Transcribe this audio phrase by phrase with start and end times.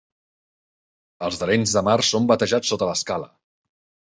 [1.27, 3.31] Els d'Arenys de Mar són batejats sota l'escala.